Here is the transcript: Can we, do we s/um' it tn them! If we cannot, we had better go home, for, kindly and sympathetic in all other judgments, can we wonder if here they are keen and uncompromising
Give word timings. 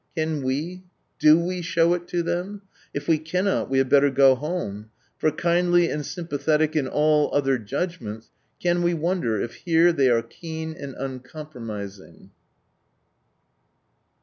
Can 0.17 0.41
we, 0.41 0.81
do 1.19 1.37
we 1.39 1.59
s/um' 1.59 1.93
it 1.95 2.07
tn 2.07 2.23
them! 2.25 2.61
If 2.91 3.07
we 3.07 3.19
cannot, 3.19 3.69
we 3.69 3.77
had 3.77 3.87
better 3.87 4.09
go 4.09 4.33
home, 4.33 4.89
for, 5.19 5.29
kindly 5.29 5.91
and 5.91 6.03
sympathetic 6.03 6.75
in 6.75 6.87
all 6.87 7.31
other 7.35 7.59
judgments, 7.59 8.31
can 8.59 8.81
we 8.81 8.95
wonder 8.95 9.39
if 9.39 9.53
here 9.53 9.93
they 9.93 10.09
are 10.09 10.23
keen 10.23 10.73
and 10.73 10.95
uncompromising 10.95 12.31